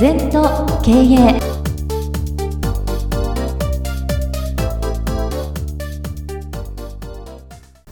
[0.00, 1.40] 全と経営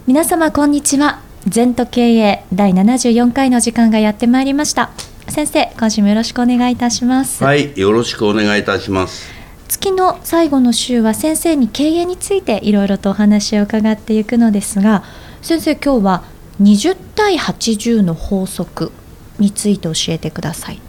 [0.06, 1.20] 皆様こんにちは。
[1.48, 4.92] 全と経営第74回の時間がやってまいりました。
[5.26, 7.42] 先生今週もよろしくお願いいたします。
[7.42, 9.28] はいよろしくお願いいたします。
[9.66, 15.02] 月の最後の週は先生に経営についていろいろとお話を伺っていくのですが
[15.42, 16.22] 先生今日は
[16.62, 18.92] 20対80の法則
[19.40, 20.85] について教えてください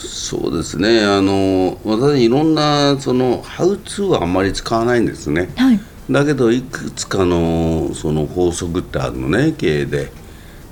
[0.00, 1.04] そうですね。
[1.04, 10.20] あの私いろんなそのハウツーはあんまり使わないんですね、はい、だけどいくつかのその法則ってあるのね経営で。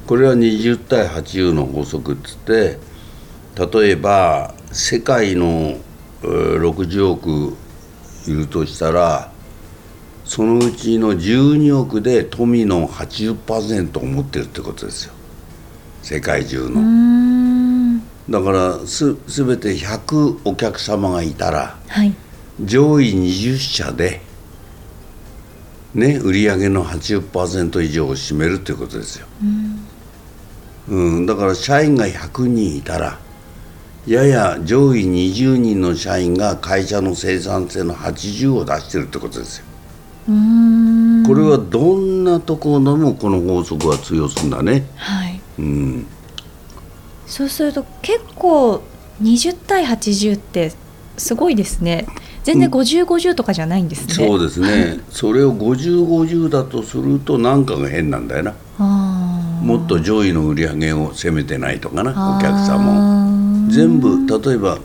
[0.08, 2.78] これは20対80の法則っつって
[3.58, 5.76] 例えば世界の
[6.22, 7.54] 60億
[8.26, 9.30] いるとしたら
[10.24, 15.12] そのうちの12億で富の80%を持ってるってことですよ。
[16.02, 16.80] 世界中の。
[18.30, 22.14] だからす全て100お客様がいたら、はい、
[22.60, 24.20] 上位20社で、
[25.94, 29.26] ね、売上の80%以上を占めるということですよ。
[30.88, 33.18] うん、だから社員が100人いたら
[34.06, 39.64] やや上位20人の社員が会社の生産性の80を出してるってことですよ。
[41.26, 44.86] これはどんなところでもこの法則は通用するんだね。
[44.96, 46.06] はい、うん、
[47.28, 48.82] そうすると結構
[49.22, 50.72] 20対80って
[51.16, 52.06] すごいですね。
[52.44, 54.14] 全然5050とかじゃないんですね。
[54.14, 55.00] そうですね。
[55.10, 58.54] それを5050だとすると何かが変なんだよな。
[59.62, 64.78] もっと上位の売り上げを攻めてないとかなお客様全部例えば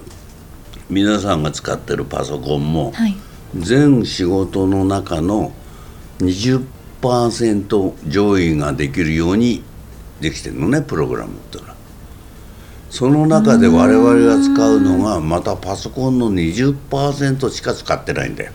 [0.89, 3.16] 皆さんが使ってるパソコンも、はい
[3.55, 5.52] 全仕事の中の
[6.19, 9.63] 20%上位ができるように
[10.22, 11.72] できてるのねプログラムっていうのは。
[12.94, 18.51] その中で我々が使うのがまたパソコンの20%しか使ってないんだよ。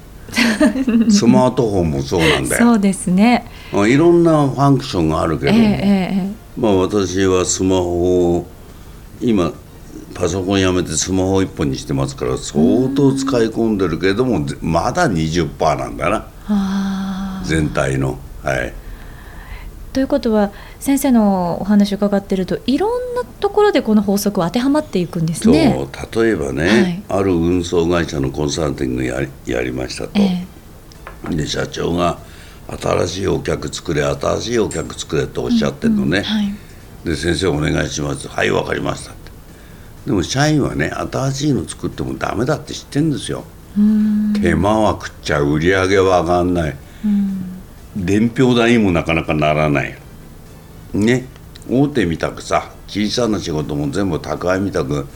[1.10, 2.66] スマートフォンもそうなんだよ。
[2.66, 3.46] そうですね。
[3.72, 8.46] いろんなファンクションがあるけども、えー、まあ私はスマホを
[9.20, 9.50] 今
[10.14, 16.10] パソコンやめてスマホ一本にしてますから相当使い込んでるけどもまだ20%なんだ
[16.48, 18.72] な全体のはい
[19.98, 25.74] ということは先生のお話を伺ってるといろんなところでこの法則は当てはまっていくんですね。
[25.76, 32.20] そう例えばね、はい、ある運送会社のコンサルティングややりましたと、えー、で社長が
[32.80, 36.54] 新しいお客作れ新しいお客作れとおっしゃってるのね、うんうんはい、
[37.04, 38.28] で先生お願いします。
[38.28, 39.12] はい分かりました
[40.06, 43.42] でも社員はね新しいの作ってもダメだって知ってんですよ。
[44.40, 45.54] 手間は食っちゃう。
[45.54, 46.76] 売り上げは上がんない
[48.04, 49.96] 伝票代にもなかなかならない。
[50.94, 51.26] ね。
[51.70, 55.06] 大手みたくさ小さな仕事も全部宅配みたく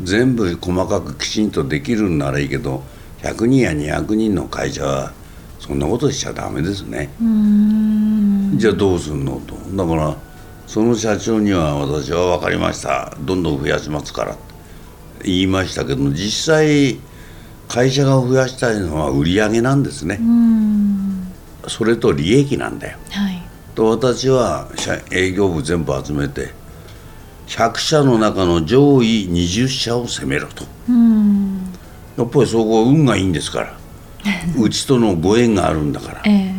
[0.00, 2.84] 全部細かくきちんとできるんならいいけど
[3.22, 5.12] 100人や200人の会社は
[5.58, 7.10] そんなことしちゃダメですね。
[8.56, 9.56] じゃあどうすんのと。
[9.74, 10.16] だから
[10.68, 13.16] その社長には私は分かりました。
[13.20, 14.36] どんどん増やしますから。
[15.24, 17.00] 言いましたけど実際
[17.68, 20.18] 会社が増やしたいのは売り上げなんですね
[21.68, 23.42] それと利益なんだよ、はい、
[23.74, 24.68] と私は
[25.10, 26.52] 営業部全部集めて
[27.48, 30.64] 100社の中の上位20社を攻めろと。
[32.18, 33.78] やっぱりそこは運がいいんですから。
[34.60, 36.52] うちとのご縁があるんだから、え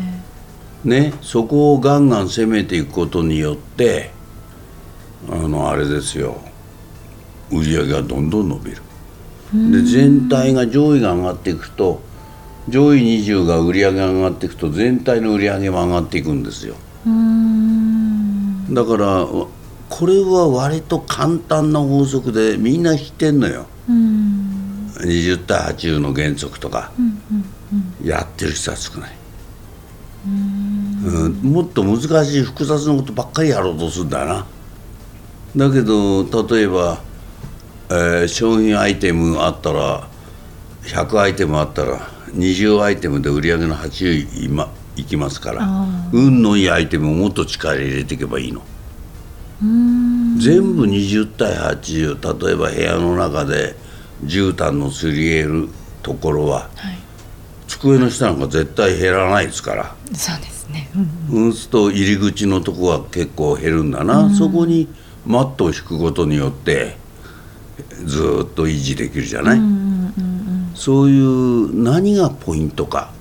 [0.85, 4.11] ーね、そこをガンガン攻めていくことによって
[5.29, 6.41] あのあれですよ。
[7.51, 8.81] 売り上げがどんどん伸びる。
[9.53, 12.01] で全体が上位が上がっていくと
[12.67, 16.75] 上位20が売り上げが上がっていくと全体の売り上げも上がっていくんですよ。
[18.71, 19.27] だから
[19.89, 23.65] これは割と簡単な法則でみんな知ってんのよ。
[23.87, 26.91] 20対80の原則とか、
[28.03, 29.19] やってる人は少ない。
[30.25, 34.45] うん、もっと難しい複雑なことばっかりやろうとするんだよ
[35.55, 37.01] なだけど例えば、
[37.89, 40.07] えー、商品アイテムあったら
[40.83, 45.67] 100アイテムあったら20アイテムで売り上げの8位今いきますから
[46.11, 48.61] 運のいいアイテムをもっと力入れていけばいいの。
[49.61, 53.75] 全部20対80例えば部屋の中で
[54.23, 55.67] 絨毯のすりえる
[56.01, 56.97] ところは、はい、
[57.67, 59.95] 机の下なんか絶対減らないですから。
[60.13, 60.89] そうですね。
[61.31, 64.87] うんすると入り口のとこは結構減るんだな、うん、そこに
[65.25, 66.97] マットを引くことによって
[68.05, 69.88] ずっと維持できるじゃない、うんうんうん、
[70.79, 73.11] そういう何がポイントか、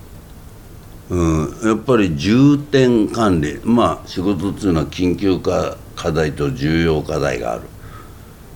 [1.11, 3.61] うん、やっぱり重点管理。
[3.65, 7.63] まあ仕事っていうのは緊急課課題と重要課題がある。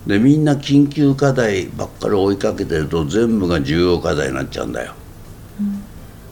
[0.06, 4.94] でみんな緊急課題ばっかり追いかけてると全部が重要課題になっちゃうんだよ、
[5.60, 5.82] うん、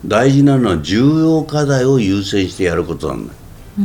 [0.08, 3.38] 大事なのは重要課題を優先してやることなんだよ、
[3.78, 3.82] う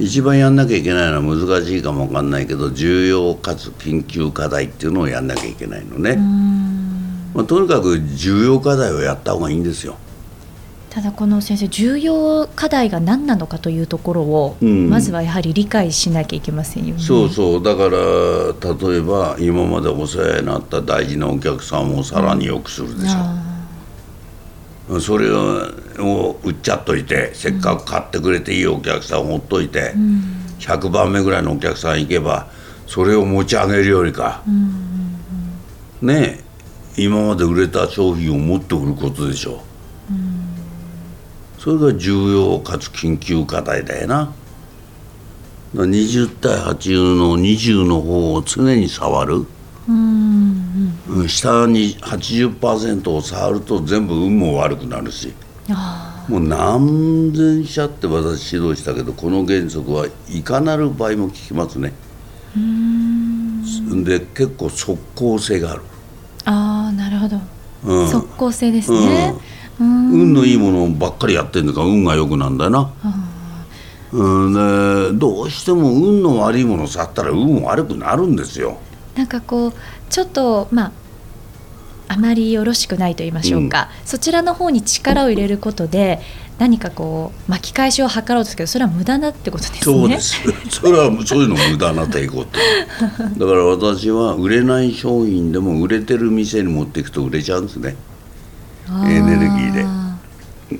[0.00, 6.73] ん、一番やんなきゃいけないのは難しいかもわかんないけど重要かつ緊急課題っていうのをやんなきゃいけないのね、うん、
[7.34, 9.96] まあ、とにかく重要課題をやった方がいいんですよ。
[10.94, 17.02] ただこの先生重要課題が何なのかというところを、うん、まずはやはり理解しなきゃいけませんよね。
[17.02, 17.62] そうそう。
[17.62, 17.98] だから
[18.88, 24.94] 例えば今までお世話になった大事なお客さんをさらに良くするでしょ。
[24.94, 32.46] うん、それを売っちゃっといてせっかく買ってくれていいお客さんをほっといて、うん、100番目ぐらいのお客さん行けば
[32.86, 34.44] それを持ち上げるよりか、
[36.00, 36.43] ね
[36.96, 39.62] 今まで売れた商品を持って売ることでしょ。
[40.10, 40.12] う。
[40.12, 40.44] ん
[41.58, 44.32] それが重要かつ緊急課題だよな。
[45.74, 49.46] 20対80の20の方を常に触る。
[49.88, 51.28] うん。
[51.28, 55.32] 下に80%を触ると全部運も悪くなるし。
[56.28, 61.92] もう何千社って私指導したけどこの原則はいかなる場合も効きますね。
[64.04, 65.82] で結構即効性がある。
[66.44, 67.40] ああなるほど、
[67.84, 69.34] うん、即効性ですね、
[69.80, 70.10] うん。
[70.10, 72.92] 運のいいものばっかりやってんだから運がよくなんだよな。
[74.12, 78.78] うん、でどうしても運の悪いものを触ったら運悪くなるんですよ。
[79.16, 79.72] なんかこう
[80.08, 80.92] ちょっとまあ
[82.06, 86.20] あまりよろしくないと言いましょうか、うん、そちらの方に力を入れることで
[86.58, 89.80] 何かこう巻き返しを図ろうとするけどそれは無駄なってことですね。
[89.80, 90.40] そうです。
[90.70, 92.58] それはそういうの無駄な抵抗って
[93.38, 97.96] だから私は売れない商品でも売れてる店に持っていくと売れちゃうんですね。
[98.88, 100.04] エネルギーで。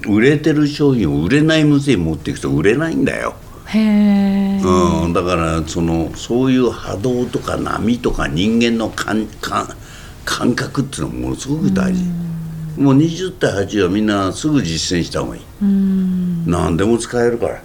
[0.07, 3.35] 売れてる商品を売れない店に持っていくと売れないんだよ。
[3.67, 9.69] へえ、うん、だからそのそういう波動とか波とか人間の感感
[10.25, 12.05] 感覚っていうのはものすごく大事
[12.77, 15.43] もう20対8はみんなすぐ実践した方がいい。
[16.47, 17.63] 何でも使えるから。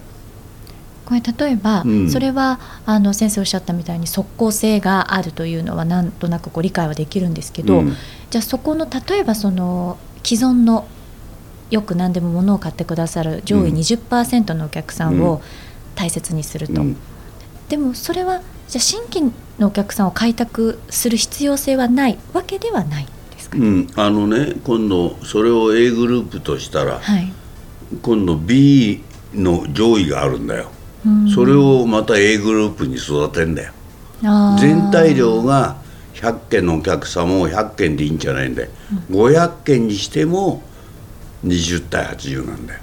[1.10, 7.96] これ例えば、うん、それはあの先生おっしゃったみたいに即効性があるというのはなんとなくこう理解はできるんですけど、うん、
[8.30, 10.86] じゃあそこの例えばその既存の
[11.70, 15.42] よく何でも物を買ってくださる上位20%のお客さんを
[15.96, 16.96] 大切にすると、うん、
[17.68, 23.06] でもそれはじゃあ新規のお客さんを開拓する必要性はないわけではない
[23.50, 27.32] ですか、ね、うん、あのね今度それを A グループとしたら、はい、
[28.02, 29.02] 今度 B
[29.34, 30.70] の上位があるんだよ、
[31.06, 33.72] うん、それをまた A グループに育てんだよ。
[34.58, 35.78] 全体量が
[36.14, 38.68] 100件のお客様を100件でいいんじゃないんで、
[39.08, 40.62] うん、500件にしても
[41.46, 42.80] 20対80なんだよ。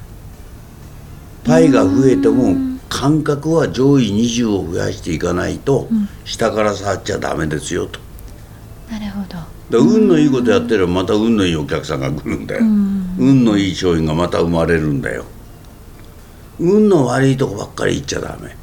[1.43, 2.55] パイが増えても
[2.89, 5.87] 感覚は上位20を増やしていかないと、
[6.25, 7.99] 下から触っちゃダメですよと。
[8.91, 9.36] なるほど。
[9.69, 12.61] だ運のいいことやってればまた運のいいお客さんが来るんだよ。
[12.61, 15.25] 運のいい商品がまた生まれるんだよ。
[16.59, 18.55] 運の悪いとこばっかり言っちゃダメ。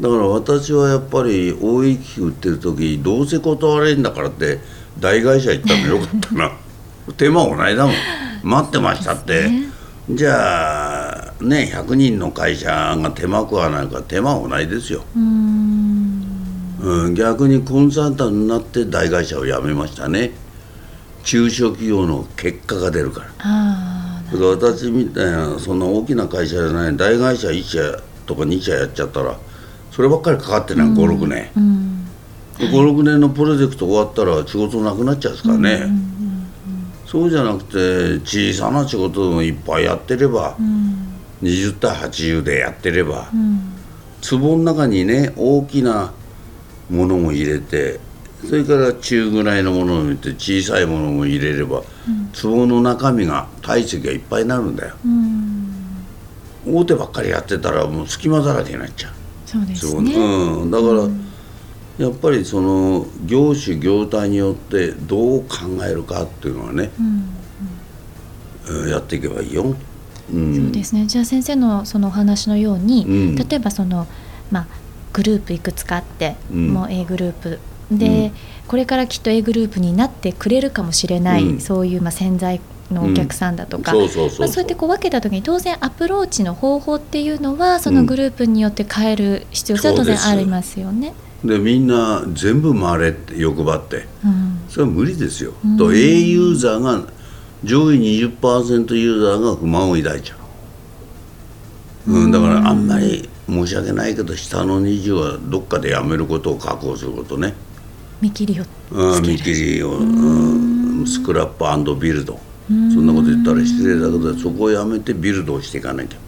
[0.00, 4.58] だから私はやっぱり大井機売ってる時どうせ断れんだからって
[4.98, 6.52] 大会社行ったのよかったな。
[7.16, 7.94] 手間もないだもん。
[8.42, 9.66] 待ってましたって、ね、
[10.10, 15.04] じゃあね100人の会社が手間食わないから手間もないですよ。
[15.16, 15.61] うん、
[17.14, 20.32] 逆にコンサルタントになって大会社を辞めましたね。
[21.24, 23.28] 中小企業の結果が出るから。
[24.32, 29.36] だから私みたいなそんな大きな会社じゃない大会社1社とか2社やっちゃったら
[29.90, 32.06] そればっかりかかってない56年、うん、
[32.58, 35.86] 56年のプロジェクト終わったら仕事なくなっちゃうんですからね、
[37.06, 41.12] そうじゃなくて小さな仕事でもいっぱいやってれば、うん、
[41.42, 43.74] 20対80でやってれば、うん、
[44.30, 46.14] 壺の中にね大きな
[46.90, 48.00] ものも入れて
[48.44, 51.84] それから中ぐらいのものを入れて小さいものも入れれば、うん、
[52.40, 56.04] 壺の中身が体積がいっぱいになるんだよ、うん、
[56.66, 59.12] 大手ばっかりやってたらもう隙間だらけになっちゃう。
[59.46, 61.08] そうですね、うん、だから、
[61.98, 65.48] やっぱりその業種業態によってどう考
[65.86, 68.82] えるかっていうのはね、うん。
[68.82, 69.76] うん、やっていけばいいよ。
[70.32, 71.06] うん、そうですね。
[71.06, 74.06] じゃあ先生のそのお話のように、うん、例えばその、
[74.50, 74.66] まあ、
[75.12, 77.58] グループいくつかあって、うん、もう A グループ。
[77.90, 78.32] で、
[78.68, 83.92] これからきっと A グループになってくれるかもしれない、そういうまあ潜在のお客さんだとか。
[83.92, 91.12] そうやってこう分けた時に当然アプローチの方法っていうのはそのグループによって変える必要性は当然ありますよね。
[91.44, 95.52] でみんな全部回れって欲張って、うん、それは無理ですよ。
[95.64, 97.02] うん、と A ユーザーが
[97.64, 100.36] 上位20%ユーザーが不満を抱いちゃ
[102.06, 107.54] う、うん、だからあんまり申し訳ないけど下の20はどっかでやめることを確保することね。
[108.20, 108.64] 見切りを
[109.20, 112.38] 見切りを、うん、スクラップビルド。
[112.68, 116.18] そんなこと言ったら失礼だけどそこをやめてビルドをしていかなきゃ。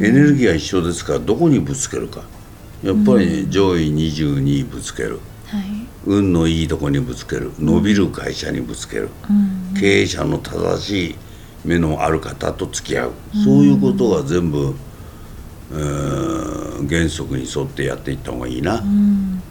[0.00, 1.14] エネルギーは一緒ですか？
[1.14, 2.22] らどこにぶつけるか。
[2.82, 5.64] やっぱり上位22にぶつける、はい、
[6.06, 7.52] 運のいいとこにぶつける。
[7.58, 9.10] 伸びる会社にぶつける、
[9.78, 11.16] 経営者の正しい
[11.64, 13.12] 目のある方と付き合う、
[13.44, 14.74] そういうことが全部、
[15.72, 18.76] えー、原則に沿ってやっていった方がいいな。
[18.76, 19.42] うん。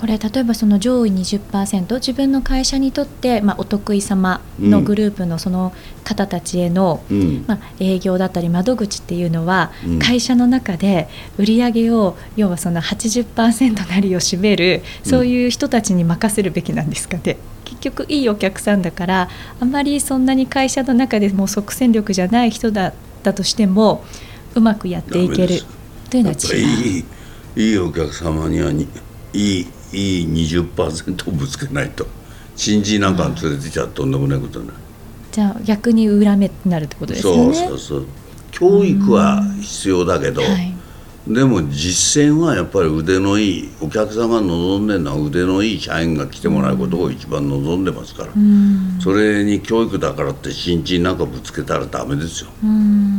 [0.00, 5.74] これ例えばその上位20%自分の会社にとって、まあ、お得意様のグループのその
[6.04, 17.36] 方たちへの、うん、まあ、営業だったり窓口っていうのは、うん、会社の中で売り上げを要はその80%なりを占めるそういう人たちに任せるべきなんですかね。
[17.66, 19.28] 結局いいお客さんだから
[19.60, 24.02] あんまりそんなに会社の中でも即戦力じゃない人だったとしても
[24.54, 25.62] うまくやっていける。
[26.08, 26.58] というのは違う。
[26.58, 27.04] いい
[27.56, 28.88] いいお客様にはい
[29.32, 32.06] いいい20%をぶつけないと。
[32.56, 34.78] 新人なんか連れてちゃとんでもないことになる。
[35.32, 37.54] じゃあ逆に裏目になるってことですよね。
[37.54, 38.06] そうそうそう。
[38.50, 40.74] 教育は必要だけど、はい、
[41.26, 48.32] でも実践はやっぱり腕のいいお客さんが望んでるのは腕のいい社員が来てもらうことを一番望んでますから、
[49.00, 52.50] それに教育だからって新人なんかぶつけたらダメですよ、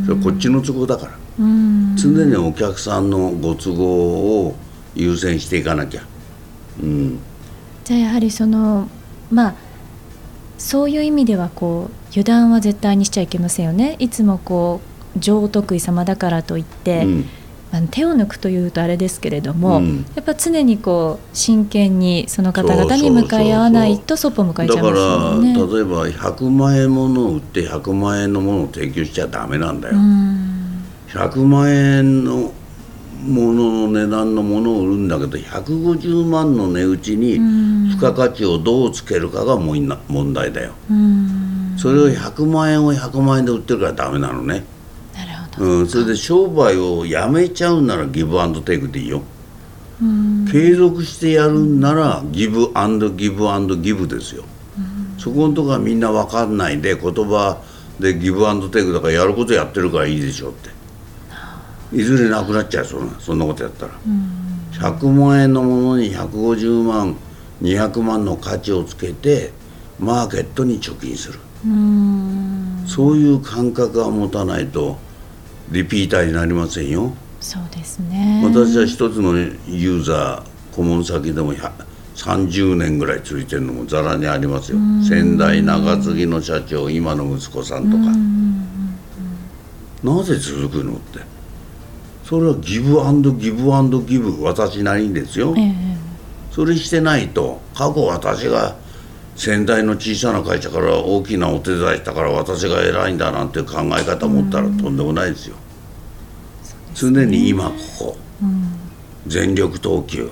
[0.04, 4.56] それこっちの都合だから、常にお客さんのご都合を
[4.94, 6.02] 優先していかなきゃ。
[6.82, 7.18] うん、
[7.84, 8.88] じゃあやはりその
[9.30, 9.54] まあ
[10.58, 13.96] そういう意味ではこう油断は絶対にしちゃいけませんよね。
[14.00, 14.80] いつもこ
[15.16, 17.24] う上得意様だからといって、うん、
[17.72, 29.94] まあ、手を抜くというとあれですけれども、うん、やっぱ常にこう真剣にその方々に向かい合わないとそっぽ向かいちゃいますよねだから例えば100万円ものを売って100万円のものを提供しちゃダメなんだよ。
[31.08, 32.52] 100万円の
[33.22, 37.38] ものの値段のものを売るんだけど150万の値打ちに
[37.90, 40.72] 付加価値をどうつけるかが問題だよ。
[41.78, 44.64] それを100万円を100万円で売ってるからダメなのね。
[45.58, 49.22] うん、それで商売をやめちゃうならギブアンドテイクでいいよ。
[50.50, 54.44] 継続してやるんならギブアンドギブアンドギブですよ。
[55.18, 57.62] そこのとこはみんな分かんないで言葉
[58.00, 60.70] でギブアンドテイクだからやることやってるからいいでしょって。
[61.92, 67.16] いずれなくなっちゃうそんなそんなことやったら、うん、100万円のものに150万
[67.60, 69.52] 200万の価値をつけて
[70.00, 74.96] マーケットに貯金する、うん、そういう感覚は持たないと
[75.72, 77.12] リピーターになりませんよ。
[77.40, 78.42] そうですね。
[78.44, 81.54] 私は一つのユーザー顧問先でも
[82.14, 84.78] 30年ぐらい続いてるのもざらにありますよ。
[85.08, 88.04] 先代長継ぎの社長今の息子さんとか。
[90.04, 91.20] なぜ続くのって。
[92.24, 95.96] それはギブアンドギブアンドギブ私なりにですよ、えー、
[96.50, 98.76] それしてないと過去私が
[99.36, 105.56] 先代の小さな会社から大きなお手伝いしたから私が偉いんだなんていう考え方持ったらとんでもないですよ、
[106.94, 108.16] 常に今ここ、
[109.26, 110.30] 全力投球。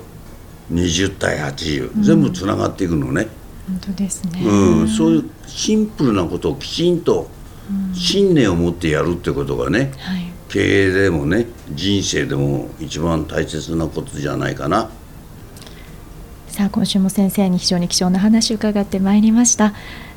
[0.73, 3.27] 20対80、全部つながっていくのね。
[3.67, 7.29] 本当ですね、うん、そういうシンプルなことをきちんと
[7.93, 10.31] 信念を持ってやるってことがね、はい。
[10.49, 14.91] 経営でもね人生でも一番大切なことじゃないかな
[16.61, 19.73] さあ今週も先生に非常に貴重な話を伺ってまいりました。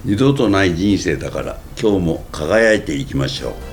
[0.04, 3.73] 二度とない人生だから今日も輝いていきましょう。